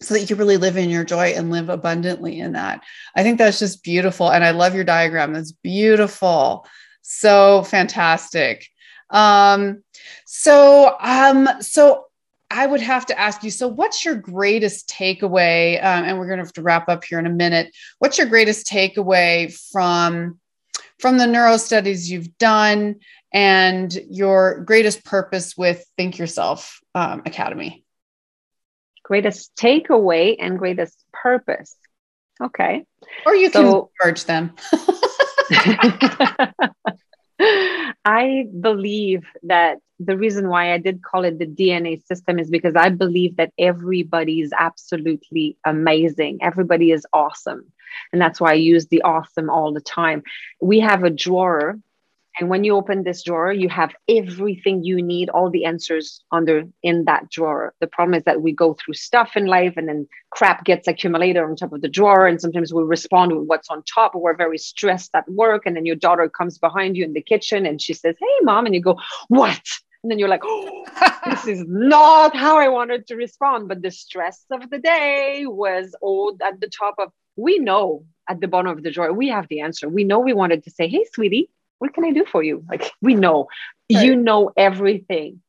[0.00, 2.82] so that you can really live in your joy and live abundantly in that.
[3.14, 4.30] I think that's just beautiful.
[4.30, 5.34] And I love your diagram.
[5.34, 6.66] That's beautiful.
[7.02, 8.66] So fantastic.
[9.10, 9.82] Um,
[10.24, 12.06] so, um, so
[12.50, 13.50] I would have to ask you.
[13.50, 15.76] So, what's your greatest takeaway?
[15.78, 17.74] Um, and we're going to have to wrap up here in a minute.
[17.98, 20.40] What's your greatest takeaway from
[20.98, 22.96] from the neuro studies you've done,
[23.32, 27.84] and your greatest purpose with Think Yourself um, Academy?
[29.04, 31.74] Greatest takeaway and greatest purpose.
[32.40, 32.84] Okay.
[33.26, 34.52] Or you so, can merge them.
[37.40, 42.76] I believe that the reason why I did call it the DNA system is because
[42.76, 46.38] I believe that everybody is absolutely amazing.
[46.42, 47.72] Everybody is awesome.
[48.12, 50.22] And that's why I use the awesome all the time.
[50.60, 51.78] We have a drawer
[52.38, 56.64] and when you open this drawer, you have everything you need, all the answers under
[56.82, 57.74] in that drawer.
[57.80, 61.42] The problem is that we go through stuff in life and then crap gets accumulated
[61.42, 62.26] on top of the drawer.
[62.26, 64.14] And sometimes we respond with what's on top.
[64.14, 65.62] We're very stressed at work.
[65.66, 68.66] And then your daughter comes behind you in the kitchen and she says, Hey, mom.
[68.66, 69.60] And you go, What?
[70.02, 70.86] And then you're like, oh,
[71.26, 73.68] this is not how I wanted to respond.
[73.68, 78.40] But the stress of the day was all at the top of, we know at
[78.40, 79.90] the bottom of the drawer, we have the answer.
[79.90, 82.64] We know we wanted to say, Hey, sweetie, what can I do for you?
[82.68, 83.48] Like we know,
[83.92, 84.04] right.
[84.04, 85.42] you know everything.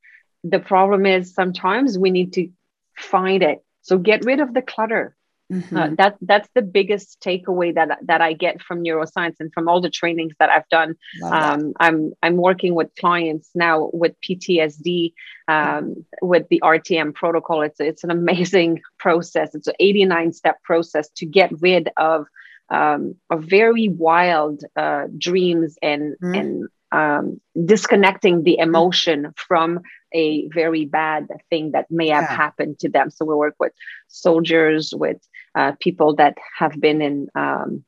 [0.44, 2.50] The problem is sometimes we need to
[2.98, 3.64] find it.
[3.84, 5.16] So get rid of the clutter.
[5.52, 5.76] Mm-hmm.
[5.76, 9.82] Uh, that that's the biggest takeaway that that I get from neuroscience and from all
[9.82, 10.96] the trainings that I've done.
[11.26, 15.12] Um, I'm I'm working with clients now with PTSD
[15.50, 17.64] um, with the RTM protocol.
[17.64, 19.54] It's it's an amazing process.
[19.54, 22.28] It's an 89 step process to get rid of
[22.72, 26.40] um, of very wild uh, dreams and mm.
[26.40, 29.82] and um, disconnecting the emotion from
[30.14, 32.36] a very bad thing that may have yeah.
[32.36, 33.10] happened to them.
[33.10, 33.74] So we work with
[34.08, 35.18] soldiers, with
[35.56, 37.84] uh, people that have been in um,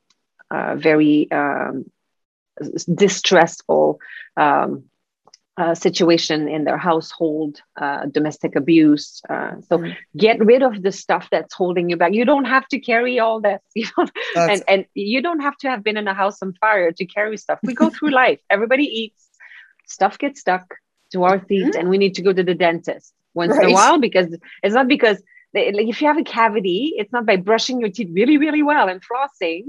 [0.49, 1.85] uh, very um,
[2.93, 3.99] distressful
[4.37, 4.85] um,
[5.57, 9.21] uh, situation in their household, uh, domestic abuse.
[9.29, 9.91] Uh, so mm-hmm.
[10.17, 12.13] get rid of the stuff that's holding you back.
[12.13, 15.69] You don't have to carry all this, you know, and and you don't have to
[15.69, 17.59] have been in a house on fire to carry stuff.
[17.63, 18.39] We go through life.
[18.49, 19.29] Everybody eats.
[19.85, 20.75] Stuff gets stuck
[21.11, 21.79] to our feet, mm-hmm.
[21.79, 23.65] and we need to go to the dentist once right.
[23.65, 25.21] in a while because it's not because
[25.53, 28.89] like if you have a cavity, it's not by brushing your teeth really really well
[28.89, 29.65] and flossing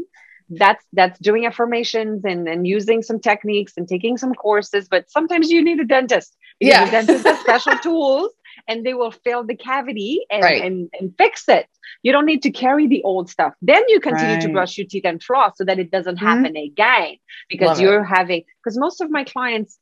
[0.51, 5.51] that's that's doing affirmations and, and using some techniques and taking some courses but sometimes
[5.51, 8.31] you need a dentist yeah the dentist has special tools
[8.69, 10.63] and they will fill the cavity and, Right.
[10.63, 11.67] and, and fix it.
[12.03, 13.55] You don't need to carry the old stuff.
[13.63, 16.27] Then you continue to brush your teeth and floss so that it doesn't mm-hmm.
[16.27, 17.17] happen again
[17.49, 19.79] because Love you're having, because most of my clients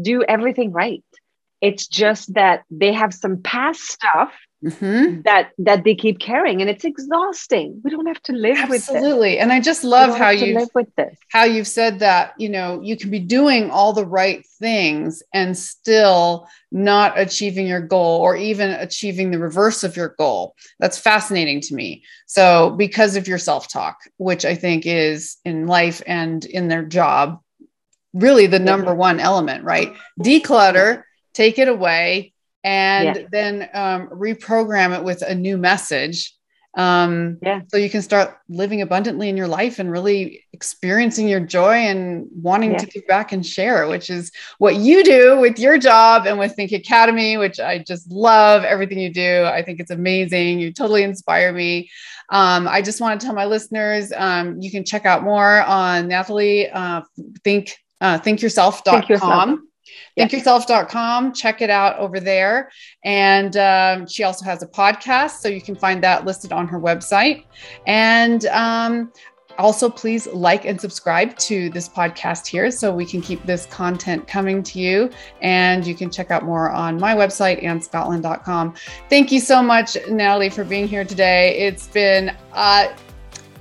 [0.00, 1.04] do everything right.
[1.60, 4.32] It's just that they have some past stuff
[4.62, 5.24] Mhm.
[5.24, 7.80] that that they keep carrying and it's exhausting.
[7.84, 8.88] We don't have to live with.
[8.88, 9.38] Absolutely.
[9.38, 11.18] And I just love how you live with this.
[11.30, 15.56] how you've said that, you know, you can be doing all the right things and
[15.56, 20.54] still not achieving your goal or even achieving the reverse of your goal.
[20.80, 22.02] That's fascinating to me.
[22.26, 27.40] So, because of your self-talk, which I think is in life and in their job
[28.14, 29.92] really the number one element, right?
[30.20, 31.02] Declutter,
[31.32, 32.33] take it away
[32.64, 33.22] and Yeah.
[33.30, 36.34] then um, reprogram it with a new message
[36.76, 37.60] um Yeah.
[37.68, 42.26] so you can start living abundantly in your life and really experiencing your joy and
[42.42, 42.78] wanting Yeah.
[42.78, 46.52] to give back and share which is what you do with your job and with
[46.56, 51.04] think academy which i just love everything you do i think it's amazing you totally
[51.04, 51.88] inspire me
[52.32, 56.08] um, i just want to tell my listeners um, you can check out more on
[56.08, 57.02] natalie uh,
[57.44, 59.58] think uh, thinkyourself.com Think Yourself.
[60.16, 60.26] Yeah.
[60.26, 62.70] thinkyourself.com check it out over there.
[63.04, 66.80] And um, she also has a podcast so you can find that listed on her
[66.80, 67.44] website.
[67.86, 69.12] And um,
[69.58, 74.26] also please like and subscribe to this podcast here so we can keep this content
[74.26, 75.10] coming to you.
[75.42, 78.74] And you can check out more on my website and scotland.com
[79.08, 81.58] thank you so much natalie for being here today.
[81.58, 82.88] It's been uh,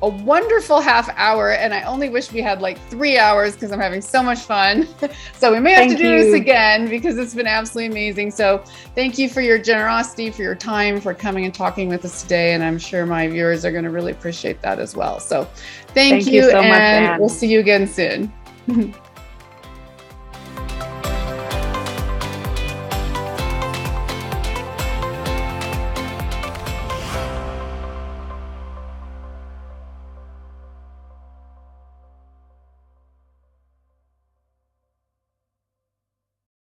[0.04, 3.80] a wonderful half hour and i only wish we had like three hours because i'm
[3.80, 4.88] having so much fun.
[5.36, 8.32] So we may have Thank to do this again because it's been absolutely amazing.
[8.32, 8.64] So
[8.95, 12.54] thank you for your generosity for your time for coming and talking with us today
[12.54, 15.20] and i'm sure my viewers are going to really appreciate that as well.
[15.20, 15.43] So
[15.88, 17.20] thank, Thank you so and Anne.
[17.20, 18.32] we'll see you again soon